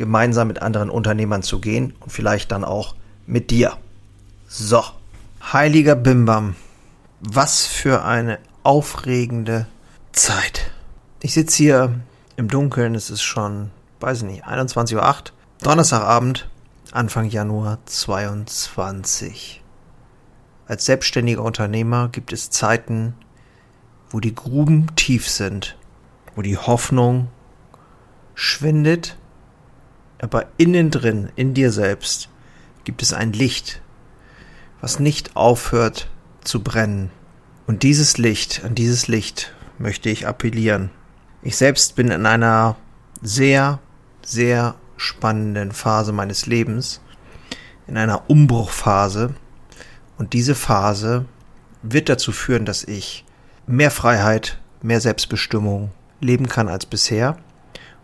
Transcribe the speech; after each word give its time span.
gemeinsam 0.00 0.48
mit 0.48 0.62
anderen 0.62 0.88
Unternehmern 0.88 1.42
zu 1.42 1.60
gehen 1.60 1.94
und 2.00 2.10
vielleicht 2.10 2.50
dann 2.52 2.64
auch 2.64 2.94
mit 3.26 3.50
dir. 3.50 3.76
So, 4.48 4.82
heiliger 5.52 5.94
Bimbam, 5.94 6.56
was 7.20 7.66
für 7.66 8.02
eine 8.02 8.38
aufregende 8.62 9.66
Zeit. 10.12 10.70
Ich 11.20 11.34
sitze 11.34 11.56
hier 11.58 12.00
im 12.36 12.48
Dunkeln, 12.48 12.94
es 12.94 13.10
ist 13.10 13.20
schon, 13.22 13.70
weiß 14.00 14.22
ich 14.22 14.24
nicht, 14.24 14.46
21.08 14.46 14.96
Uhr, 14.96 15.22
Donnerstagabend, 15.60 16.48
Anfang 16.92 17.26
Januar 17.26 17.78
22. 17.84 19.62
Als 20.66 20.86
selbstständiger 20.86 21.42
Unternehmer 21.42 22.08
gibt 22.08 22.32
es 22.32 22.48
Zeiten, 22.48 23.14
wo 24.08 24.18
die 24.18 24.34
Gruben 24.34 24.96
tief 24.96 25.28
sind, 25.28 25.76
wo 26.34 26.40
die 26.40 26.56
Hoffnung 26.56 27.28
schwindet 28.34 29.18
aber 30.20 30.46
innen 30.56 30.90
drin, 30.90 31.30
in 31.36 31.54
dir 31.54 31.72
selbst, 31.72 32.28
gibt 32.84 33.02
es 33.02 33.12
ein 33.12 33.32
Licht, 33.32 33.80
was 34.80 35.00
nicht 35.00 35.36
aufhört 35.36 36.08
zu 36.42 36.62
brennen. 36.62 37.10
Und 37.66 37.82
dieses 37.82 38.18
Licht, 38.18 38.62
an 38.64 38.74
dieses 38.74 39.08
Licht 39.08 39.54
möchte 39.78 40.10
ich 40.10 40.26
appellieren. 40.26 40.90
Ich 41.42 41.56
selbst 41.56 41.96
bin 41.96 42.10
in 42.10 42.26
einer 42.26 42.76
sehr, 43.22 43.78
sehr 44.22 44.74
spannenden 44.96 45.72
Phase 45.72 46.12
meines 46.12 46.46
Lebens, 46.46 47.00
in 47.86 47.96
einer 47.96 48.28
Umbruchphase. 48.28 49.34
Und 50.18 50.32
diese 50.32 50.54
Phase 50.54 51.24
wird 51.82 52.08
dazu 52.08 52.32
führen, 52.32 52.66
dass 52.66 52.84
ich 52.84 53.24
mehr 53.66 53.90
Freiheit, 53.90 54.58
mehr 54.82 55.00
Selbstbestimmung 55.00 55.90
leben 56.20 56.48
kann 56.48 56.68
als 56.68 56.84
bisher 56.86 57.38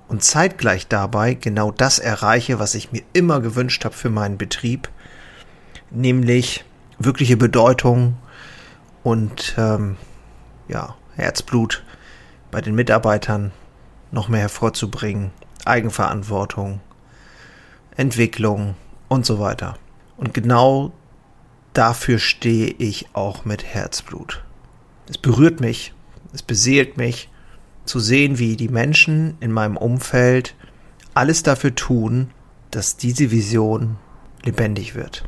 und 0.09 0.23
zeitgleich 0.23 0.87
dabei 0.89 1.35
genau 1.35 1.71
das 1.71 1.99
erreiche, 1.99 2.59
was 2.59 2.75
ich 2.75 2.93
mir 2.93 3.03
immer 3.13 3.41
gewünscht 3.41 3.85
habe 3.85 3.95
für 3.95 4.11
meinen 4.11 4.39
Betrieb, 4.39 4.89
nämlich 5.91 6.65
wirkliche 6.99 7.37
Bedeutung 7.37 8.17
und 9.03 9.55
ähm, 9.59 9.97
ja, 10.69 10.97
Herzblut 11.15 11.85
bei 12.51 12.61
den 12.61 12.75
Mitarbeitern 12.75 13.53
noch 14.11 14.29
mehr 14.29 14.41
hervorzubringen, 14.43 15.31
Eigenverantwortung, 15.65 16.81
Entwicklung 17.97 18.77
und 19.09 19.27
so 19.27 19.41
weiter. 19.41 19.77
Und 20.17 20.33
genau 20.33 20.93
dafür 21.73 22.19
stehe 22.19 22.69
ich 22.79 23.09
auch 23.13 23.45
mit 23.45 23.65
Herzblut. 23.65 24.43
Es 25.09 25.19
berührt 25.19 25.61
mich, 25.61 25.93
es 26.33 26.43
beseelt 26.43 26.97
mich 26.97 27.29
zu 27.87 28.01
sehen, 28.01 28.39
wie 28.39 28.57
die 28.57 28.69
Menschen 28.69 29.37
in 29.41 29.53
meinem 29.53 29.77
Umfeld 29.77 30.55
alles 31.15 31.43
dafür 31.43 31.75
tun, 31.75 32.31
dass 32.71 32.97
diese 32.97 33.31
Vision 33.31 33.97
lebendig 34.45 34.95
wird. 34.95 35.25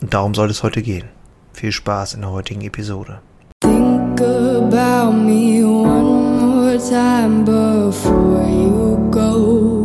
Und 0.00 0.12
darum 0.12 0.34
soll 0.34 0.50
es 0.50 0.62
heute 0.62 0.82
gehen. 0.82 1.08
Viel 1.52 1.72
Spaß 1.72 2.14
in 2.14 2.22
der 2.22 2.30
heutigen 2.30 2.62
Episode. 2.62 3.20
Think 3.62 4.20
about 4.20 5.12
me 5.12 5.64
one 5.64 6.38
more 6.38 6.78
time 6.78 7.44
before 7.44 8.44
you 8.44 9.10
go. 9.10 9.83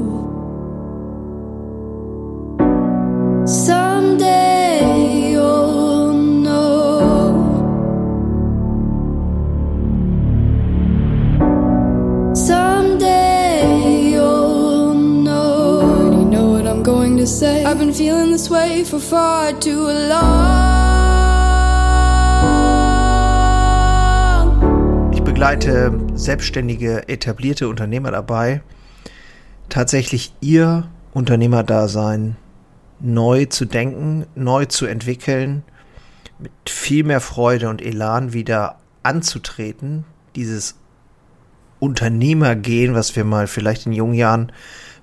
Say 17.30 17.64
I've 17.64 17.78
been 17.78 17.94
feeling 17.94 18.32
this 18.32 18.50
way 18.50 18.84
for 18.84 19.00
far 19.00 19.54
too 19.60 19.88
long. 19.88 20.70
Ich 25.14 25.22
begleite 25.22 25.92
selbstständige, 26.16 27.08
etablierte 27.08 27.70
Unternehmer 27.70 28.12
dabei, 28.12 28.62
tatsächlich 29.70 30.34
ihr 30.42 30.90
Unternehmerdasein 31.14 32.36
neu 33.00 33.46
zu 33.46 33.66
denken, 33.66 34.26
neu 34.36 34.66
zu 34.66 34.88
entwickeln, 34.88 35.64
mit 36.40 36.52
viel 36.68 37.04
mehr 37.04 37.22
Freude 37.22 37.70
und 37.70 37.82
Elan 37.82 38.34
wieder 38.34 38.80
anzutreten, 39.04 40.06
dieses 40.36 40.76
Unternehmergehen, 41.80 42.96
was 42.96 43.16
wir 43.16 43.24
mal 43.24 43.48
vielleicht 43.48 43.86
in 43.86 43.94
jungen 43.94 44.16
Jahren 44.16 44.52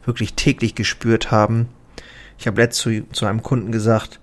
wirklich 0.04 0.34
täglich 0.34 0.74
gespürt 0.74 1.30
haben, 1.30 1.68
ich 2.38 2.46
habe 2.46 2.60
letzt 2.60 2.78
zu, 2.78 3.08
zu 3.12 3.26
einem 3.26 3.42
Kunden 3.42 3.72
gesagt, 3.72 4.20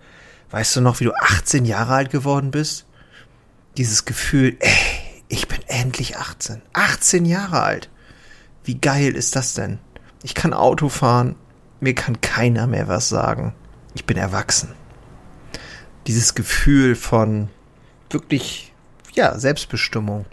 weißt 0.51 0.75
du 0.75 0.81
noch, 0.81 0.99
wie 0.99 1.05
du 1.05 1.13
18 1.13 1.65
Jahre 1.65 1.93
alt 1.93 2.09
geworden 2.11 2.51
bist? 2.51 2.85
Dieses 3.77 4.05
Gefühl, 4.05 4.55
ey, 4.59 5.23
ich 5.27 5.47
bin 5.47 5.59
endlich 5.67 6.17
18. 6.17 6.61
18 6.73 7.25
Jahre 7.25 7.63
alt. 7.63 7.89
Wie 8.63 8.79
geil 8.79 9.15
ist 9.15 9.35
das 9.35 9.55
denn? 9.55 9.79
Ich 10.21 10.35
kann 10.35 10.53
Auto 10.53 10.89
fahren, 10.89 11.35
mir 11.79 11.95
kann 11.95 12.21
keiner 12.21 12.67
mehr 12.67 12.87
was 12.87 13.09
sagen. 13.09 13.55
Ich 13.95 14.05
bin 14.05 14.15
erwachsen. 14.15 14.69
Dieses 16.07 16.35
Gefühl 16.35 16.95
von 16.95 17.49
wirklich, 18.09 18.73
ja, 19.13 19.37
Selbstbestimmung. 19.37 20.25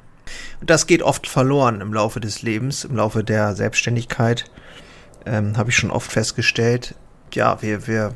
Und 0.61 0.71
das 0.71 0.87
geht 0.87 1.03
oft 1.03 1.27
verloren 1.27 1.81
im 1.81 1.93
Laufe 1.93 2.21
des 2.21 2.43
Lebens, 2.43 2.85
im 2.85 2.97
Laufe 2.97 3.25
der 3.25 3.57
Selbstständigkeit. 3.57 4.45
Ähm, 5.27 5.57
Habe 5.57 5.71
ich 5.71 5.77
schon 5.77 5.91
oft 5.91 6.13
festgestellt 6.13 6.95
ja, 7.37 7.63
wir, 7.63 7.87
wir 7.87 8.15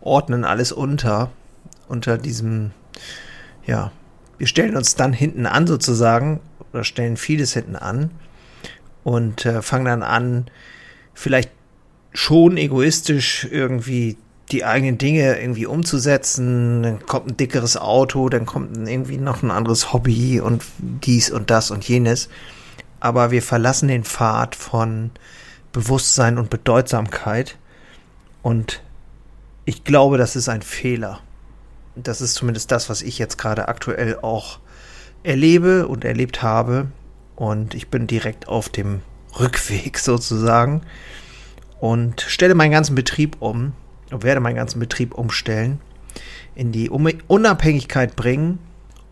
ordnen 0.00 0.44
alles 0.44 0.72
unter, 0.72 1.30
unter 1.88 2.18
diesem, 2.18 2.70
ja, 3.66 3.92
wir 4.38 4.46
stellen 4.46 4.76
uns 4.76 4.94
dann 4.94 5.12
hinten 5.12 5.46
an 5.46 5.66
sozusagen, 5.66 6.40
oder 6.72 6.84
stellen 6.84 7.16
vieles 7.16 7.52
hinten 7.52 7.76
an 7.76 8.10
und 9.04 9.44
äh, 9.44 9.62
fangen 9.62 9.86
dann 9.86 10.02
an, 10.02 10.46
vielleicht 11.14 11.50
schon 12.12 12.56
egoistisch 12.56 13.46
irgendwie 13.50 14.16
die 14.50 14.64
eigenen 14.64 14.98
Dinge 14.98 15.38
irgendwie 15.40 15.66
umzusetzen. 15.66 16.82
Dann 16.82 17.06
kommt 17.06 17.28
ein 17.28 17.36
dickeres 17.36 17.76
Auto, 17.76 18.28
dann 18.28 18.46
kommt 18.46 18.76
irgendwie 18.88 19.18
noch 19.18 19.42
ein 19.42 19.50
anderes 19.50 19.92
Hobby 19.92 20.40
und 20.40 20.62
dies 20.78 21.30
und 21.30 21.50
das 21.50 21.70
und 21.70 21.86
jenes. 21.86 22.28
Aber 22.98 23.30
wir 23.30 23.42
verlassen 23.42 23.88
den 23.88 24.04
Pfad 24.04 24.56
von 24.56 25.10
Bewusstsein 25.72 26.38
und 26.38 26.50
Bedeutsamkeit 26.50 27.56
und 28.42 28.82
ich 29.64 29.84
glaube, 29.84 30.18
das 30.18 30.36
ist 30.36 30.48
ein 30.48 30.62
Fehler. 30.62 31.20
Das 31.94 32.20
ist 32.20 32.34
zumindest 32.34 32.70
das, 32.72 32.88
was 32.88 33.02
ich 33.02 33.18
jetzt 33.18 33.38
gerade 33.38 33.68
aktuell 33.68 34.18
auch 34.22 34.58
erlebe 35.22 35.86
und 35.86 36.04
erlebt 36.04 36.42
habe. 36.42 36.88
Und 37.36 37.74
ich 37.74 37.88
bin 37.88 38.06
direkt 38.06 38.48
auf 38.48 38.68
dem 38.68 39.02
Rückweg 39.38 39.98
sozusagen 40.00 40.82
und 41.80 42.20
stelle 42.20 42.54
meinen 42.54 42.72
ganzen 42.72 42.94
Betrieb 42.94 43.36
um 43.40 43.72
und 44.10 44.22
werde 44.22 44.40
meinen 44.40 44.56
ganzen 44.56 44.80
Betrieb 44.80 45.14
umstellen, 45.14 45.80
in 46.54 46.72
die 46.72 46.90
Unabhängigkeit 46.90 48.16
bringen. 48.16 48.58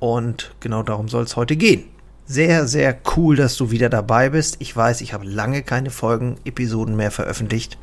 Und 0.01 0.55
genau 0.61 0.83
darum 0.83 1.09
soll 1.09 1.25
es 1.25 1.37
heute 1.37 1.57
gehen. 1.57 1.85
Sehr, 2.27 2.69
sehr 2.69 2.97
cool, 3.17 3.37
dass 3.37 3.57
du 3.57 3.71
wieder 3.71 3.89
dabei 3.89 4.29
bist. 4.29 4.57
Ich 4.59 4.77
weiß, 4.77 5.01
ich 5.01 5.15
habe 5.15 5.25
lange 5.25 5.63
keine 5.63 5.91
Folgen, 5.91 6.37
Episoden 6.45 6.95
mehr 6.95 7.11
veröffentlicht. 7.11 7.79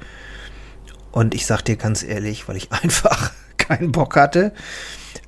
Und 1.16 1.34
ich 1.34 1.46
sag 1.46 1.62
dir 1.62 1.78
ganz 1.78 2.04
ehrlich, 2.04 2.50
weil 2.50 2.58
ich 2.58 2.72
einfach 2.84 3.32
keinen 3.56 3.94
Bock 3.94 4.18
hatte, 4.18 4.52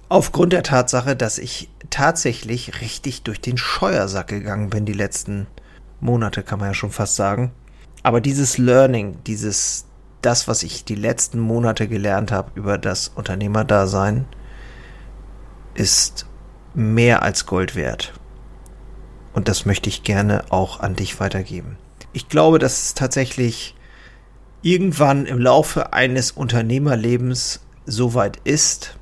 aufgrund 0.09 0.51
der 0.51 0.63
Tatsache, 0.63 1.15
dass 1.15 1.37
ich 1.37 1.69
tatsächlich 1.89 2.81
richtig 2.81 3.23
durch 3.23 3.39
den 3.39 3.57
Scheuersack 3.57 4.27
gegangen 4.27 4.69
bin 4.69 4.85
die 4.85 4.91
letzten 4.91 5.47
Monate, 6.01 6.43
kann 6.43 6.59
man 6.59 6.67
ja 6.69 6.73
schon 6.73 6.91
fast 6.91 7.15
sagen. 7.15 7.53
Aber 8.03 8.19
dieses 8.19 8.57
Learning, 8.57 9.19
dieses, 9.25 9.85
das, 10.21 10.49
was 10.49 10.63
ich 10.63 10.83
die 10.83 10.95
letzten 10.95 11.39
Monate 11.39 11.87
gelernt 11.87 12.33
habe 12.33 12.51
über 12.55 12.77
das 12.77 13.07
Unternehmerdasein, 13.07 14.25
ist 15.73 16.25
mehr 16.73 17.23
als 17.23 17.45
Gold 17.45 17.75
wert. 17.75 18.11
Und 19.31 19.47
das 19.47 19.65
möchte 19.65 19.87
ich 19.87 20.03
gerne 20.03 20.43
auch 20.49 20.81
an 20.81 20.97
dich 20.97 21.21
weitergeben. 21.21 21.77
Ich 22.11 22.27
glaube, 22.27 22.59
dass 22.59 22.83
es 22.83 22.93
tatsächlich 22.93 23.76
irgendwann 24.61 25.25
im 25.25 25.39
Laufe 25.39 25.93
eines 25.93 26.31
Unternehmerlebens 26.31 27.61
so 27.85 28.13
weit 28.13 28.37
ist, 28.43 28.97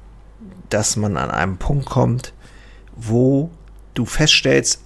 dass 0.69 0.95
man 0.95 1.17
an 1.17 1.31
einem 1.31 1.57
Punkt 1.57 1.85
kommt, 1.85 2.33
wo 2.95 3.49
du 3.93 4.05
feststellst, 4.05 4.81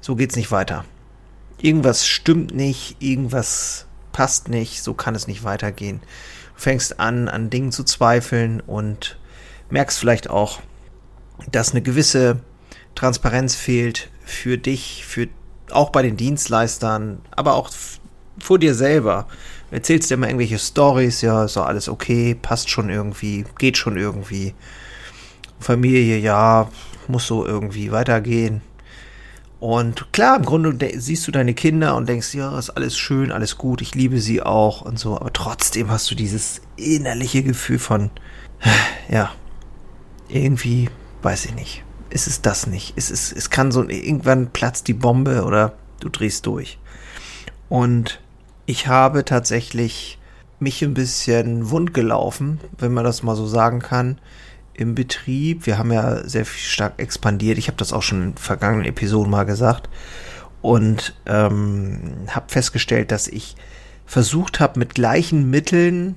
so 0.00 0.16
geht's 0.16 0.36
nicht 0.36 0.50
weiter. 0.50 0.84
Irgendwas 1.60 2.06
stimmt 2.06 2.54
nicht, 2.54 2.96
irgendwas 3.00 3.86
passt 4.12 4.48
nicht, 4.48 4.82
so 4.82 4.94
kann 4.94 5.14
es 5.14 5.26
nicht 5.26 5.44
weitergehen. 5.44 6.00
Du 6.54 6.60
fängst 6.60 6.98
an, 7.00 7.28
an 7.28 7.50
Dingen 7.50 7.72
zu 7.72 7.84
zweifeln 7.84 8.60
und 8.60 9.18
merkst 9.70 9.98
vielleicht 9.98 10.28
auch, 10.28 10.60
dass 11.50 11.70
eine 11.70 11.82
gewisse 11.82 12.40
Transparenz 12.94 13.54
fehlt 13.54 14.10
für 14.24 14.58
dich, 14.58 15.04
für 15.06 15.28
auch 15.70 15.90
bei 15.90 16.02
den 16.02 16.16
Dienstleistern, 16.16 17.22
aber 17.30 17.54
auch 17.54 17.70
vor 18.38 18.58
dir 18.58 18.74
selber. 18.74 19.26
Erzählst 19.70 20.10
dir 20.10 20.14
immer 20.14 20.28
irgendwelche 20.28 20.58
Stories, 20.58 21.22
ja, 21.22 21.44
ist 21.44 21.56
doch 21.56 21.66
alles 21.66 21.88
okay, 21.88 22.34
passt 22.34 22.70
schon 22.70 22.90
irgendwie, 22.90 23.44
geht 23.58 23.76
schon 23.76 23.96
irgendwie. 23.96 24.54
Familie, 25.58 26.18
ja, 26.18 26.68
muss 27.08 27.26
so 27.26 27.46
irgendwie 27.46 27.92
weitergehen. 27.92 28.60
Und 29.60 30.12
klar, 30.12 30.38
im 30.38 30.44
Grunde 30.44 30.90
siehst 30.98 31.26
du 31.28 31.30
deine 31.30 31.54
Kinder 31.54 31.94
und 31.94 32.08
denkst, 32.08 32.34
ja, 32.34 32.58
ist 32.58 32.70
alles 32.70 32.98
schön, 32.98 33.30
alles 33.30 33.58
gut, 33.58 33.80
ich 33.80 33.94
liebe 33.94 34.20
sie 34.20 34.42
auch 34.42 34.82
und 34.82 34.98
so, 34.98 35.14
aber 35.14 35.32
trotzdem 35.32 35.88
hast 35.88 36.10
du 36.10 36.16
dieses 36.16 36.62
innerliche 36.76 37.44
Gefühl 37.44 37.78
von, 37.78 38.10
ja, 39.08 39.30
irgendwie, 40.28 40.90
weiß 41.22 41.44
ich 41.44 41.54
nicht, 41.54 41.84
ist 42.10 42.26
es 42.26 42.42
das 42.42 42.66
nicht. 42.66 42.94
Es, 42.96 43.10
ist, 43.10 43.32
es 43.32 43.50
kann 43.50 43.70
so, 43.70 43.88
irgendwann 43.88 44.50
platzt 44.50 44.88
die 44.88 44.94
Bombe 44.94 45.44
oder 45.44 45.74
du 46.00 46.08
drehst 46.08 46.46
durch. 46.46 46.78
Und 47.68 48.20
ich 48.66 48.86
habe 48.86 49.24
tatsächlich 49.24 50.18
mich 50.58 50.82
ein 50.82 50.94
bisschen 50.94 51.70
wund 51.70 51.92
gelaufen, 51.92 52.60
wenn 52.78 52.92
man 52.92 53.04
das 53.04 53.22
mal 53.22 53.36
so 53.36 53.46
sagen 53.46 53.80
kann, 53.80 54.18
im 54.74 54.94
Betrieb. 54.94 55.66
Wir 55.66 55.78
haben 55.78 55.92
ja 55.92 56.26
sehr 56.26 56.44
stark 56.44 56.94
expandiert. 56.98 57.58
Ich 57.58 57.68
habe 57.68 57.76
das 57.76 57.92
auch 57.92 58.02
schon 58.02 58.22
in 58.22 58.36
vergangenen 58.36 58.86
Episoden 58.86 59.30
mal 59.30 59.44
gesagt. 59.44 59.88
Und 60.62 61.14
ähm, 61.26 62.14
habe 62.28 62.46
festgestellt, 62.48 63.10
dass 63.10 63.26
ich 63.26 63.56
versucht 64.06 64.60
habe, 64.60 64.78
mit 64.78 64.94
gleichen 64.94 65.50
Mitteln 65.50 66.16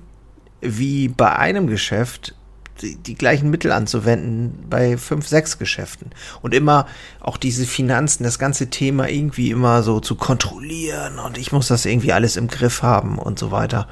wie 0.62 1.08
bei 1.08 1.36
einem 1.36 1.68
Geschäft 1.68 2.36
die, 2.82 3.16
gleichen 3.16 3.50
Mittel 3.50 3.72
anzuwenden 3.72 4.66
bei 4.70 4.98
fünf, 4.98 5.28
sechs 5.28 5.58
Geschäften. 5.58 6.12
Und 6.42 6.54
immer 6.54 6.88
auch 7.20 7.38
diese 7.38 7.66
Finanzen, 7.66 8.24
das 8.24 8.40
ganze 8.40 8.70
Thema 8.70 9.10
irgendwie 9.10 9.52
immer 9.52 9.84
so 9.84 10.00
zu 10.00 10.16
kontrollieren 10.16 11.20
und 11.20 11.38
ich 11.38 11.52
muss 11.52 11.68
das 11.68 11.86
irgendwie 11.86 12.14
alles 12.14 12.36
im 12.36 12.48
Griff 12.48 12.82
haben 12.82 13.18
und 13.18 13.40
so 13.40 13.52
weiter. 13.52 13.88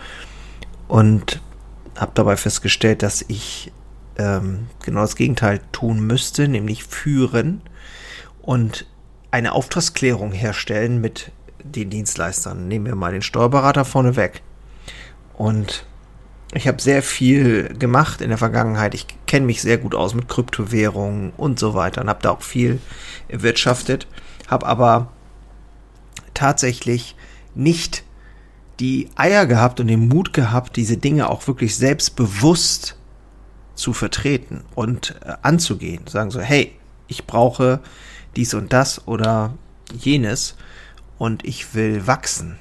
Und 0.87 1.41
habe 1.97 2.11
dabei 2.15 2.37
festgestellt, 2.37 3.03
dass 3.03 3.23
ich 3.27 3.71
ähm, 4.17 4.67
genau 4.83 5.01
das 5.01 5.15
Gegenteil 5.15 5.61
tun 5.71 5.99
müsste, 6.05 6.47
nämlich 6.47 6.83
führen 6.83 7.61
und 8.41 8.85
eine 9.31 9.53
Auftragsklärung 9.53 10.31
herstellen 10.31 11.01
mit 11.01 11.31
den 11.63 11.89
Dienstleistern. 11.89 12.67
Nehmen 12.67 12.85
wir 12.85 12.95
mal 12.95 13.13
den 13.13 13.21
Steuerberater 13.21 13.85
vorne 13.85 14.15
weg. 14.15 14.41
Und 15.33 15.85
ich 16.55 16.67
habe 16.67 16.81
sehr 16.81 17.01
viel 17.01 17.69
gemacht 17.77 18.21
in 18.21 18.29
der 18.29 18.37
Vergangenheit. 18.37 18.93
Ich 18.93 19.07
kenne 19.25 19.45
mich 19.45 19.61
sehr 19.61 19.77
gut 19.77 19.95
aus 19.95 20.13
mit 20.13 20.27
Kryptowährungen 20.27 21.31
und 21.35 21.59
so 21.59 21.73
weiter 21.73 22.01
und 22.01 22.09
habe 22.09 22.21
da 22.21 22.31
auch 22.31 22.41
viel 22.41 22.79
erwirtschaftet. 23.27 24.07
Habe 24.47 24.65
aber 24.65 25.11
tatsächlich 26.33 27.15
nicht 27.55 28.03
die 28.79 29.09
Eier 29.15 29.45
gehabt 29.45 29.79
und 29.79 29.87
den 29.87 30.07
Mut 30.07 30.33
gehabt, 30.33 30.75
diese 30.75 30.97
Dinge 30.97 31.29
auch 31.29 31.47
wirklich 31.47 31.75
selbstbewusst 31.75 32.97
zu 33.75 33.93
vertreten 33.93 34.63
und 34.75 35.15
äh, 35.25 35.33
anzugehen. 35.41 36.05
Sagen 36.07 36.31
so, 36.31 36.39
hey, 36.39 36.73
ich 37.07 37.25
brauche 37.25 37.79
dies 38.35 38.53
und 38.53 38.73
das 38.73 39.07
oder 39.07 39.53
jenes 39.93 40.55
und 41.17 41.45
ich 41.45 41.73
will 41.73 42.07
wachsen. 42.07 42.57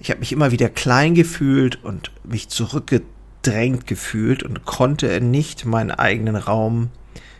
Ich 0.00 0.10
habe 0.10 0.20
mich 0.20 0.32
immer 0.32 0.50
wieder 0.50 0.68
klein 0.68 1.14
gefühlt 1.14 1.84
und 1.84 2.10
mich 2.24 2.48
zurückgedrängt 2.48 3.86
gefühlt 3.86 4.42
und 4.42 4.64
konnte 4.64 5.20
nicht 5.20 5.64
meinen 5.64 5.92
eigenen 5.92 6.36
Raum 6.36 6.90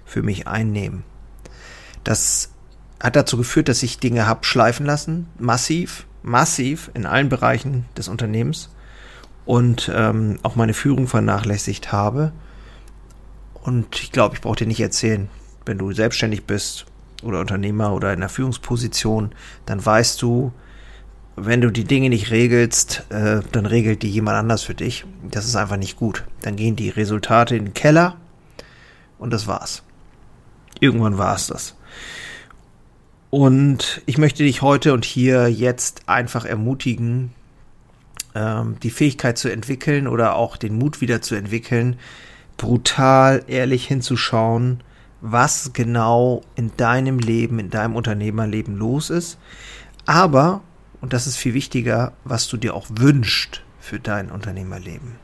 für 0.04 0.22
mich 0.22 0.46
einnehmen. 0.46 1.02
Das 2.04 2.52
hat 3.02 3.16
dazu 3.16 3.36
geführt, 3.36 3.68
dass 3.68 3.82
ich 3.82 3.98
Dinge 3.98 4.26
habe 4.26 4.44
schleifen 4.44 4.86
lassen, 4.86 5.26
massiv, 5.38 6.06
massiv 6.22 6.90
in 6.94 7.06
allen 7.06 7.30
Bereichen 7.30 7.86
des 7.96 8.08
Unternehmens 8.08 8.70
und 9.46 9.90
ähm, 9.92 10.38
auch 10.42 10.54
meine 10.54 10.74
Führung 10.74 11.08
vernachlässigt 11.08 11.92
habe 11.92 12.32
und 13.62 14.00
ich 14.02 14.12
glaube, 14.12 14.34
ich 14.34 14.40
brauche 14.40 14.56
dir 14.56 14.66
nicht 14.66 14.80
erzählen, 14.80 15.28
wenn 15.66 15.78
du 15.78 15.92
selbstständig 15.92 16.44
bist 16.44 16.86
oder 17.22 17.40
Unternehmer 17.40 17.92
oder 17.92 18.12
in 18.12 18.18
einer 18.18 18.28
Führungsposition, 18.28 19.32
dann 19.66 19.84
weißt 19.84 20.20
du, 20.22 20.52
wenn 21.36 21.60
du 21.60 21.70
die 21.70 21.84
Dinge 21.84 22.08
nicht 22.08 22.30
regelst, 22.30 23.04
äh, 23.10 23.40
dann 23.52 23.66
regelt 23.66 24.02
die 24.02 24.10
jemand 24.10 24.36
anders 24.36 24.62
für 24.62 24.74
dich. 24.74 25.04
Das 25.30 25.46
ist 25.46 25.56
einfach 25.56 25.76
nicht 25.76 25.96
gut. 25.96 26.24
Dann 26.42 26.56
gehen 26.56 26.76
die 26.76 26.90
Resultate 26.90 27.56
in 27.56 27.66
den 27.66 27.74
Keller 27.74 28.16
und 29.18 29.32
das 29.32 29.46
war's. 29.46 29.82
Irgendwann 30.80 31.18
war 31.18 31.34
es 31.34 31.46
das. 31.46 31.76
Und 33.30 34.02
ich 34.06 34.18
möchte 34.18 34.42
dich 34.42 34.60
heute 34.60 34.92
und 34.92 35.04
hier 35.04 35.48
jetzt 35.48 36.08
einfach 36.08 36.44
ermutigen, 36.44 37.32
ähm, 38.34 38.76
die 38.82 38.90
Fähigkeit 38.90 39.38
zu 39.38 39.48
entwickeln 39.48 40.08
oder 40.08 40.34
auch 40.34 40.56
den 40.56 40.76
Mut 40.76 41.00
wieder 41.00 41.22
zu 41.22 41.36
entwickeln, 41.36 41.96
brutal 42.56 43.44
ehrlich 43.46 43.86
hinzuschauen, 43.86 44.82
was 45.20 45.72
genau 45.72 46.42
in 46.56 46.72
deinem 46.76 47.18
Leben, 47.18 47.58
in 47.58 47.70
deinem 47.70 47.94
Unternehmerleben 47.94 48.76
los 48.76 49.10
ist. 49.10 49.38
Aber, 50.06 50.62
und 51.00 51.12
das 51.12 51.26
ist 51.26 51.36
viel 51.36 51.54
wichtiger, 51.54 52.12
was 52.24 52.48
du 52.48 52.56
dir 52.56 52.74
auch 52.74 52.86
wünschst 52.90 53.62
für 53.80 54.00
dein 54.00 54.30
Unternehmerleben. 54.30 55.16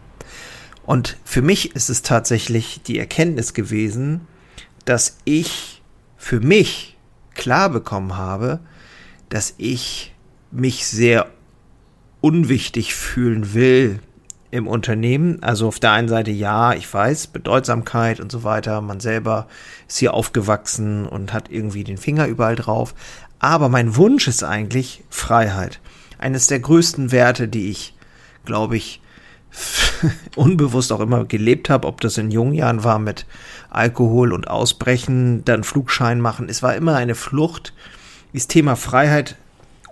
Und 0.84 1.16
für 1.24 1.42
mich 1.42 1.74
ist 1.74 1.90
es 1.90 2.02
tatsächlich 2.02 2.80
die 2.82 2.98
Erkenntnis 2.98 3.54
gewesen, 3.54 4.22
dass 4.84 5.18
ich 5.24 5.82
für 6.16 6.40
mich 6.40 6.96
klar 7.34 7.70
bekommen 7.70 8.16
habe, 8.16 8.60
dass 9.28 9.54
ich 9.58 10.14
mich 10.50 10.86
sehr 10.86 11.26
unwichtig 12.20 12.94
fühlen 12.94 13.52
will 13.52 14.00
im 14.50 14.66
Unternehmen. 14.66 15.42
Also 15.42 15.68
auf 15.68 15.80
der 15.80 15.92
einen 15.92 16.08
Seite 16.08 16.30
ja, 16.30 16.72
ich 16.72 16.92
weiß, 16.92 17.28
Bedeutsamkeit 17.28 18.20
und 18.20 18.32
so 18.32 18.44
weiter. 18.44 18.80
Man 18.80 19.00
selber 19.00 19.48
ist 19.86 19.98
hier 19.98 20.14
aufgewachsen 20.14 21.06
und 21.06 21.32
hat 21.32 21.50
irgendwie 21.50 21.84
den 21.84 21.98
Finger 21.98 22.26
überall 22.26 22.56
drauf. 22.56 22.94
Aber 23.38 23.68
mein 23.68 23.96
Wunsch 23.96 24.28
ist 24.28 24.42
eigentlich 24.42 25.04
Freiheit. 25.10 25.80
Eines 26.18 26.46
der 26.46 26.60
größten 26.60 27.12
Werte, 27.12 27.48
die 27.48 27.70
ich, 27.70 27.94
glaube 28.44 28.76
ich, 28.76 29.00
unbewusst 30.36 30.92
auch 30.92 31.00
immer 31.00 31.24
gelebt 31.24 31.70
habe, 31.70 31.86
ob 31.86 32.00
das 32.00 32.18
in 32.18 32.30
jungen 32.30 32.54
Jahren 32.54 32.84
war 32.84 32.98
mit 32.98 33.26
Alkohol 33.70 34.32
und 34.32 34.48
Ausbrechen, 34.48 35.44
dann 35.44 35.64
Flugschein 35.64 36.20
machen. 36.20 36.48
Es 36.48 36.62
war 36.62 36.74
immer 36.74 36.96
eine 36.96 37.14
Flucht. 37.14 37.72
Dieses 38.32 38.48
Thema 38.48 38.76
Freiheit 38.76 39.36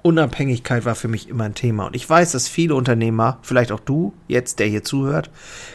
Unabhängigkeit 0.05 0.85
war 0.85 0.95
für 0.95 1.09
mich 1.09 1.31
immer 1.31 1.45
ein 1.45 1.55
Thema. 1.55 1.87
Und 1.87 1.97
ich 1.97 2.09
weiß, 2.09 2.33
dass 2.33 2.47
viele 2.47 2.75
Unternehmer, 2.75 3.39
vielleicht 3.41 3.73
auch 3.73 3.81
du, 3.81 4.13
jetzt, 4.29 4.59
der 4.59 4.67
hier 4.67 4.85
zuhört, 4.85 5.31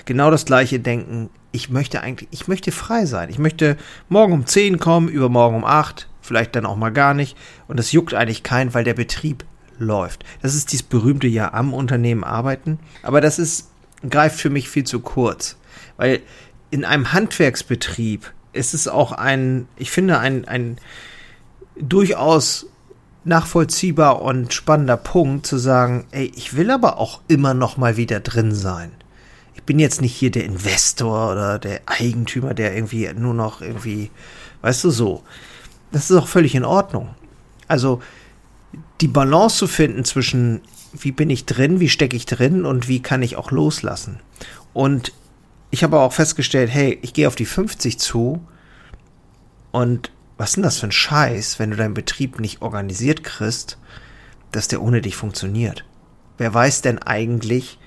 genau 0.05 0.29
das 0.29 0.45
gleiche 0.45 0.79
denken. 0.79 1.31
Ich 1.51 1.71
möchte 1.71 2.01
eigentlich, 2.01 2.29
ich 2.31 2.47
möchte 2.47 2.71
frei 2.71 3.07
sein. 3.07 3.29
Ich 3.31 3.39
möchte 3.39 3.75
morgen 4.07 4.33
um 4.33 4.45
10 4.45 4.77
kommen, 4.77 5.07
übermorgen 5.07 5.55
um 5.55 5.65
8, 5.65 6.07
vielleicht 6.29 6.55
dann 6.55 6.65
auch 6.65 6.77
mal 6.77 6.91
gar 6.91 7.13
nicht. 7.13 7.35
Und 7.67 7.77
das 7.77 7.91
juckt 7.91 8.13
eigentlich 8.13 8.43
keinen, 8.43 8.73
weil 8.73 8.85
der 8.85 8.93
Betrieb 8.93 9.43
läuft. 9.79 10.23
Das 10.41 10.55
ist 10.55 10.71
dieses 10.71 10.83
berühmte 10.83 11.27
ja 11.27 11.53
am 11.53 11.73
Unternehmen 11.73 12.23
arbeiten. 12.23 12.79
Aber 13.01 13.19
das 13.19 13.39
ist, 13.39 13.71
greift 14.07 14.39
für 14.39 14.49
mich 14.49 14.69
viel 14.69 14.83
zu 14.83 14.99
kurz. 14.99 15.57
Weil 15.97 16.21
in 16.69 16.85
einem 16.85 17.11
Handwerksbetrieb 17.11 18.31
ist 18.53 18.73
es 18.73 18.87
auch 18.87 19.11
ein, 19.11 19.67
ich 19.75 19.91
finde, 19.91 20.19
ein, 20.19 20.47
ein 20.47 20.77
durchaus 21.75 22.67
nachvollziehbar 23.23 24.21
und 24.21 24.53
spannender 24.53 24.97
Punkt 24.97 25.45
zu 25.45 25.57
sagen, 25.57 26.05
ey, 26.11 26.31
ich 26.35 26.55
will 26.55 26.71
aber 26.71 26.97
auch 26.97 27.21
immer 27.27 27.53
noch 27.53 27.77
mal 27.77 27.97
wieder 27.97 28.19
drin 28.19 28.53
sein. 28.53 28.91
Ich 29.55 29.63
bin 29.63 29.79
jetzt 29.79 30.01
nicht 30.01 30.15
hier 30.15 30.31
der 30.31 30.45
Investor 30.45 31.31
oder 31.31 31.59
der 31.59 31.81
Eigentümer, 31.85 32.53
der 32.53 32.75
irgendwie 32.75 33.09
nur 33.13 33.33
noch 33.33 33.61
irgendwie, 33.61 34.09
weißt 34.61 34.83
du 34.83 34.89
so. 34.89 35.23
Das 35.91 36.09
ist 36.09 36.17
auch 36.17 36.27
völlig 36.27 36.55
in 36.55 36.65
Ordnung. 36.65 37.09
Also 37.67 38.01
die 39.01 39.07
Balance 39.07 39.57
zu 39.57 39.67
finden 39.67 40.05
zwischen 40.05 40.61
wie 40.93 41.11
bin 41.11 41.29
ich 41.29 41.45
drin, 41.45 41.79
wie 41.79 41.89
stecke 41.89 42.15
ich 42.15 42.25
drin 42.25 42.65
und 42.65 42.87
wie 42.87 43.01
kann 43.01 43.21
ich 43.21 43.35
auch 43.35 43.51
loslassen. 43.51 44.19
Und 44.73 45.13
ich 45.69 45.83
habe 45.83 45.99
auch 45.99 46.13
festgestellt, 46.13 46.71
hey, 46.71 46.97
ich 47.03 47.13
gehe 47.13 47.27
auf 47.27 47.35
die 47.35 47.45
50 47.45 47.99
zu 47.99 48.43
und 49.71 50.11
was 50.37 50.49
ist 50.49 50.55
denn 50.55 50.63
das 50.63 50.79
für 50.79 50.87
ein 50.87 50.91
Scheiß, 50.91 51.59
wenn 51.59 51.69
du 51.69 51.77
deinen 51.77 51.93
Betrieb 51.93 52.39
nicht 52.39 52.63
organisiert 52.63 53.23
kriegst, 53.23 53.77
dass 54.51 54.67
der 54.67 54.81
ohne 54.81 55.01
dich 55.01 55.15
funktioniert? 55.15 55.85
wer 56.39 56.53
weiß 56.53 56.81
denn 56.81 56.97
eigentlich, 56.99 57.77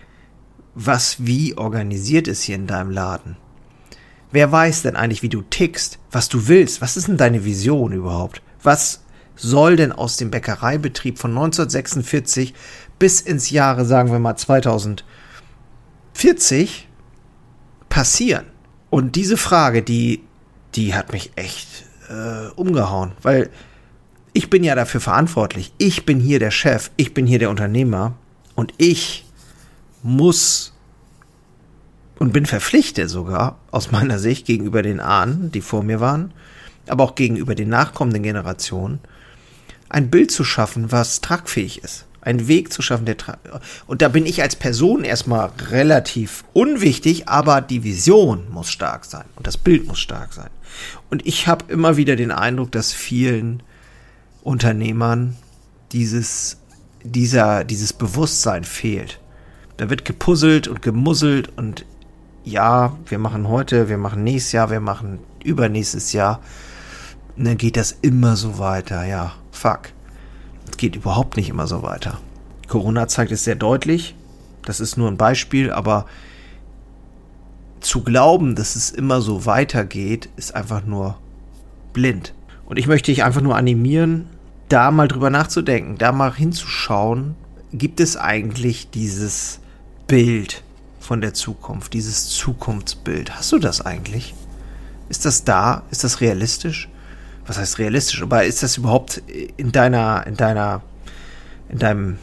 was 0.75 1.27
wie 1.27 1.59
organisiert 1.59 2.29
ist 2.29 2.43
hier 2.43 2.55
in 2.55 2.69
deinem 2.69 2.91
Laden? 2.91 3.37
Wer 4.33 4.51
weiß 4.51 4.83
denn 4.83 4.97
eigentlich, 4.97 5.23
wie 5.23 5.29
du 5.29 5.43
tickst, 5.43 6.01
was 6.11 6.29
du 6.29 6.49
willst? 6.49 6.81
Was 6.81 6.97
ist 6.97 7.07
denn 7.07 7.19
deine 7.19 7.45
Vision 7.45 7.93
überhaupt? 7.93 8.43
Was 8.63 9.05
soll 9.37 9.77
denn 9.77 9.93
aus 9.93 10.17
dem 10.17 10.31
Bäckereibetrieb 10.31 11.19
von 11.19 11.33
1946 11.33 12.55
bis 12.99 13.21
ins 13.21 13.51
Jahre, 13.51 13.85
sagen 13.85 14.11
wir 14.11 14.19
mal 14.19 14.37
2040 14.37 16.89
passieren? 17.91 18.47
Und 18.89 19.17
diese 19.17 19.37
Frage, 19.37 19.83
die, 19.83 20.23
die 20.75 20.95
hat 20.95 21.13
mich 21.13 21.33
echt 21.37 21.85
äh, 22.09 22.49
umgehauen, 22.57 23.13
weil 23.23 23.51
ich 24.33 24.49
bin 24.49 24.65
ja 24.65 24.75
dafür 24.75 25.01
verantwortlich. 25.01 25.75
Ich 25.77 26.07
bin 26.07 26.21
hier 26.21 26.39
der 26.39 26.51
Chef, 26.51 26.91
ich 26.97 27.13
bin 27.13 27.27
hier 27.27 27.39
der 27.39 27.51
Unternehmer 27.51 28.15
und 28.55 28.73
ich 28.79 29.27
muss 30.03 30.72
und 32.19 32.33
bin 32.33 32.47
verpflichtet 32.47 33.11
sogar 33.11 33.59
aus 33.71 33.91
meiner 33.91 34.19
Sicht 34.19 34.47
gegenüber 34.47 34.83
den 34.83 35.01
Ahnen, 35.01 35.51
die 35.53 35.61
vor 35.61 35.83
mir 35.83 36.01
waren, 36.01 36.33
aber 36.87 37.05
auch 37.05 37.15
gegenüber 37.15 37.55
den 37.55 37.69
nachkommenden 37.69 38.23
Generationen, 38.23 39.01
ein 39.89 40.11
Bild 40.11 40.31
zu 40.31 40.45
schaffen, 40.45 40.91
was 40.91 41.21
tragfähig 41.21 41.83
ist. 41.83 42.07
Ein 42.23 42.47
Weg 42.47 42.73
zu 42.73 42.83
schaffen, 42.83 43.05
der 43.05 43.17
und 43.89 44.01
da 44.01 44.09
bin 44.09 44.27
ich 44.27 44.43
als 44.43 44.55
Person 44.55 45.03
erstmal 45.03 45.51
relativ 45.71 46.45
unwichtig, 46.53 47.29
aber 47.29 47.61
die 47.61 47.83
Vision 47.83 48.49
muss 48.51 48.71
stark 48.71 49.05
sein 49.05 49.25
und 49.35 49.49
das 49.49 49.57
Bild 49.57 49.89
muss 49.89 49.99
stark 49.99 50.33
sein. 50.33 50.51
Und 51.11 51.27
ich 51.27 51.49
habe 51.49 51.65
immer 51.73 51.97
wieder 51.97 52.15
den 52.15 52.31
Eindruck, 52.31 52.71
dass 52.71 52.93
vielen 52.93 53.65
Unternehmern 54.43 55.37
dieses 55.91 56.59
dieser 57.03 57.65
dieses 57.65 57.93
Bewusstsein 57.93 58.63
fehlt. 58.63 59.19
Da 59.77 59.91
wird 59.91 60.05
gepuzzelt 60.05 60.69
und 60.69 60.81
gemusselt 60.81 61.51
und 61.57 61.85
ja, 62.45 62.97
wir 63.07 63.19
machen 63.19 63.49
heute, 63.49 63.89
wir 63.89 63.99
machen 63.99 64.25
nächstes 64.25 64.53
Jahr, 64.53 64.71
wir 64.71 64.81
machen 64.81 65.21
übernächstes 65.45 66.13
Jahr. 66.13 66.41
Und 67.37 67.47
dann 67.47 67.57
geht 67.57 67.77
das 67.77 67.93
immer 68.03 68.37
so 68.37 68.59
weiter. 68.59 69.05
Ja, 69.05 69.33
fuck. 69.51 69.91
Es 70.71 70.77
geht 70.77 70.97
überhaupt 70.97 71.37
nicht 71.37 71.49
immer 71.49 71.67
so 71.67 71.83
weiter. 71.83 72.19
Corona 72.69 73.09
zeigt 73.09 73.33
es 73.33 73.45
sehr 73.45 73.55
deutlich. 73.55 74.15
Das 74.65 74.81
ist 74.81 74.97
nur 74.97 75.09
ein 75.09 75.17
Beispiel, 75.17 75.73
aber 75.73 76.07
zu 77.81 78.03
glauben, 78.03 78.55
dass 78.55 78.77
es 78.77 78.91
immer 78.91 79.21
so 79.21 79.45
weitergeht, 79.45 80.29
ist 80.37 80.55
einfach 80.55 80.85
nur 80.85 81.19
blind. 81.93 82.33
Und 82.65 82.79
ich 82.79 82.87
möchte 82.87 83.11
dich 83.11 83.25
einfach 83.25 83.41
nur 83.41 83.57
animieren, 83.57 84.27
da 84.69 84.91
mal 84.91 85.09
drüber 85.09 85.31
nachzudenken, 85.31 85.99
da 85.99 86.13
mal 86.13 86.33
hinzuschauen, 86.33 87.35
gibt 87.73 88.01
es 88.01 88.17
eigentlich 88.17 88.91
dieses 88.91 89.61
Bild, 90.07 90.63
von 91.03 91.21
der 91.21 91.35
Zukunft, 91.35 91.95
dieses 91.95 92.29
Zukunftsbild. 92.29 93.35
Hast 93.35 93.51
du 93.51 93.59
das 93.59 93.81
eigentlich? 93.81 94.35
Ist 95.09 95.25
das 95.25 95.43
da? 95.43 95.83
Ist 95.91 96.05
das 96.05 96.21
realistisch? 96.21 96.89
Was 97.45 97.59
heißt 97.59 97.79
realistisch? 97.81 98.23
Aber 98.23 98.45
ist 98.45 98.63
das 98.63 98.77
überhaupt 98.77 99.21
in 99.57 99.73
deiner, 99.73 100.25
in 100.29 100.37
deiner, 100.37 100.81
in 101.69 101.79
deinem 101.81 102.19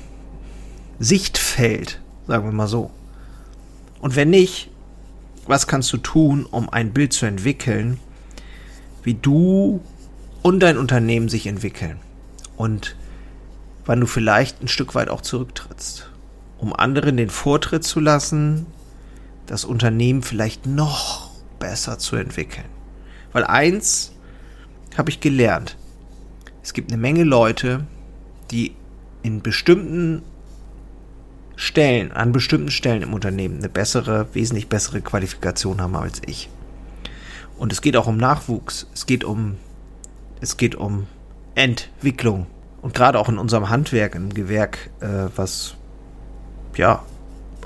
Sichtfeld, 0.97 1.99
sagen 2.25 2.45
wir 2.45 2.53
mal 2.53 2.67
so? 2.67 2.89
Und 3.99 4.15
wenn 4.15 4.29
nicht, 4.29 4.69
was 5.45 5.67
kannst 5.67 5.91
du 5.91 5.97
tun, 5.97 6.45
um 6.45 6.69
ein 6.69 6.93
Bild 6.93 7.11
zu 7.11 7.25
entwickeln, 7.25 7.99
wie 9.03 9.15
du 9.15 9.81
und 10.41 10.61
dein 10.61 10.77
Unternehmen 10.77 11.27
sich 11.27 11.47
entwickeln? 11.47 11.99
Und 12.55 12.95
wann 13.85 13.99
du 13.99 14.07
vielleicht 14.07 14.61
ein 14.61 14.69
Stück 14.69 14.95
weit 14.95 15.09
auch 15.09 15.21
zurücktrittst 15.21 16.08
um 16.59 16.73
anderen 16.73 17.17
den 17.17 17.29
Vortritt 17.29 17.83
zu 17.83 17.99
lassen, 17.99 18.65
das 19.45 19.65
Unternehmen 19.65 20.21
vielleicht 20.21 20.65
noch 20.65 21.31
besser 21.57 21.97
zu 21.97 22.15
entwickeln. 22.15 22.65
Weil 23.31 23.43
eins 23.43 24.13
habe 24.97 25.09
ich 25.09 25.19
gelernt. 25.19 25.77
Es 26.61 26.73
gibt 26.73 26.91
eine 26.91 27.01
Menge 27.01 27.23
Leute, 27.23 27.85
die 28.51 28.75
in 29.23 29.41
bestimmten 29.41 30.21
Stellen, 31.55 32.11
an 32.11 32.31
bestimmten 32.31 32.71
Stellen 32.71 33.01
im 33.01 33.13
Unternehmen 33.13 33.57
eine 33.57 33.69
bessere, 33.69 34.27
wesentlich 34.33 34.67
bessere 34.67 35.01
Qualifikation 35.01 35.81
haben 35.81 35.95
als 35.95 36.21
ich. 36.25 36.49
Und 37.57 37.73
es 37.73 37.81
geht 37.81 37.97
auch 37.97 38.07
um 38.07 38.17
Nachwuchs. 38.17 38.87
Es 38.93 39.05
geht 39.05 39.23
um, 39.23 39.57
es 40.39 40.57
geht 40.57 40.75
um 40.75 41.07
Entwicklung. 41.55 42.47
Und 42.81 42.93
gerade 42.93 43.19
auch 43.19 43.27
in 43.27 43.37
unserem 43.37 43.69
Handwerk, 43.69 44.15
im 44.15 44.33
Gewerk, 44.33 44.89
äh, 45.01 45.27
was 45.35 45.75
ja, 46.75 47.03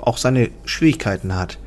auch 0.00 0.18
seine 0.18 0.50
Schwierigkeiten 0.64 1.34
hat, 1.34 1.58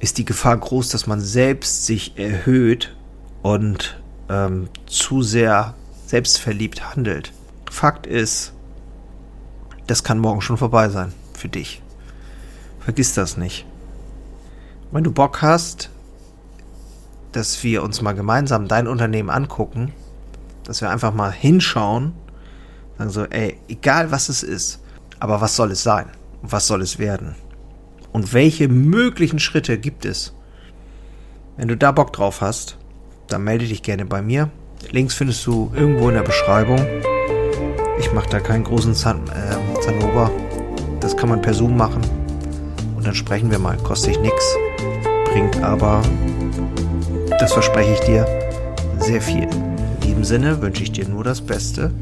ist 0.00 0.18
die 0.18 0.24
Gefahr 0.24 0.56
groß, 0.56 0.90
dass 0.90 1.06
man 1.06 1.20
selbst 1.20 1.86
sich 1.86 2.18
erhöht 2.18 2.94
und 3.42 4.00
ähm, 4.28 4.68
zu 4.86 5.22
sehr 5.22 5.74
selbstverliebt 6.06 6.90
handelt. 6.90 7.32
Fakt 7.70 8.06
ist, 8.06 8.52
das 9.86 10.04
kann 10.04 10.18
morgen 10.18 10.40
schon 10.40 10.56
vorbei 10.56 10.88
sein 10.88 11.12
für 11.34 11.48
dich. 11.48 11.82
Vergiss 12.80 13.14
das 13.14 13.36
nicht. 13.36 13.66
Wenn 14.90 15.04
du 15.04 15.10
Bock 15.10 15.42
hast, 15.42 15.90
dass 17.32 17.62
wir 17.64 17.82
uns 17.82 18.00
mal 18.00 18.12
gemeinsam 18.12 18.68
dein 18.68 18.86
Unternehmen 18.86 19.30
angucken, 19.30 19.92
dass 20.64 20.80
wir 20.80 20.90
einfach 20.90 21.12
mal 21.12 21.32
hinschauen, 21.32 22.12
sagen 22.98 23.10
so, 23.10 23.24
ey, 23.24 23.58
egal 23.68 24.10
was 24.10 24.28
es 24.28 24.42
ist, 24.42 24.80
aber 25.20 25.40
was 25.40 25.56
soll 25.56 25.70
es 25.70 25.82
sein? 25.82 26.06
Was 26.42 26.66
soll 26.66 26.82
es 26.82 26.98
werden? 26.98 27.34
Und 28.12 28.32
welche 28.32 28.68
möglichen 28.68 29.38
Schritte 29.38 29.78
gibt 29.78 30.04
es? 30.04 30.34
Wenn 31.56 31.68
du 31.68 31.76
da 31.76 31.92
Bock 31.92 32.12
drauf 32.12 32.40
hast, 32.40 32.78
dann 33.28 33.44
melde 33.44 33.66
dich 33.66 33.82
gerne 33.82 34.04
bei 34.04 34.22
mir. 34.22 34.50
Links 34.90 35.14
findest 35.14 35.46
du 35.46 35.72
irgendwo 35.74 36.08
in 36.08 36.14
der 36.14 36.22
Beschreibung. 36.22 36.84
Ich 37.98 38.12
mache 38.12 38.28
da 38.28 38.40
keinen 38.40 38.64
großen 38.64 38.94
Zan 38.94 39.22
äh, 39.28 39.80
Zanober. 39.80 40.30
Das 41.00 41.16
kann 41.16 41.28
man 41.28 41.40
per 41.42 41.54
Zoom 41.54 41.76
machen. 41.76 42.02
Und 42.96 43.06
dann 43.06 43.14
sprechen 43.14 43.50
wir 43.50 43.58
mal. 43.58 43.76
Kostet 43.78 44.20
nichts. 44.20 44.56
Bringt 45.26 45.62
aber, 45.62 46.02
das 47.40 47.52
verspreche 47.52 47.92
ich 47.94 48.00
dir, 48.00 48.26
sehr 48.98 49.20
viel. 49.20 49.44
In 49.44 50.00
diesem 50.02 50.24
Sinne 50.24 50.62
wünsche 50.62 50.82
ich 50.82 50.92
dir 50.92 51.08
nur 51.08 51.24
das 51.24 51.40
Beste. 51.40 51.92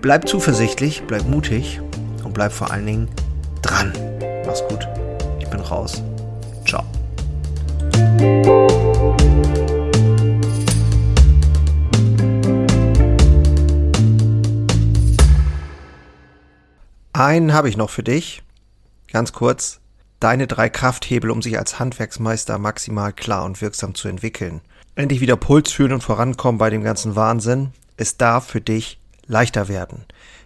Bleib 0.00 0.26
zuversichtlich, 0.26 1.04
bleib 1.06 1.28
mutig 1.28 1.80
und 2.30 2.34
bleib 2.34 2.52
vor 2.52 2.70
allen 2.70 2.86
Dingen 2.86 3.08
dran. 3.60 3.92
Mach's 4.46 4.62
gut. 4.68 4.86
Ich 5.40 5.48
bin 5.48 5.58
raus. 5.58 6.00
Ciao. 6.64 6.84
Einen 17.12 17.52
habe 17.52 17.68
ich 17.68 17.76
noch 17.76 17.90
für 17.90 18.04
dich. 18.04 18.44
Ganz 19.10 19.32
kurz. 19.32 19.80
Deine 20.20 20.46
drei 20.46 20.68
Krafthebel, 20.68 21.32
um 21.32 21.42
sich 21.42 21.58
als 21.58 21.80
Handwerksmeister 21.80 22.58
maximal 22.58 23.12
klar 23.12 23.44
und 23.44 23.60
wirksam 23.60 23.96
zu 23.96 24.06
entwickeln. 24.06 24.60
Endlich 24.94 25.20
wieder 25.20 25.36
Puls 25.36 25.72
fühlen 25.72 25.94
und 25.94 26.04
vorankommen 26.04 26.58
bei 26.58 26.70
dem 26.70 26.84
ganzen 26.84 27.16
Wahnsinn. 27.16 27.72
Es 27.96 28.18
darf 28.18 28.46
für 28.46 28.60
dich 28.60 29.00
leichter 29.26 29.66
werden. 29.66 30.04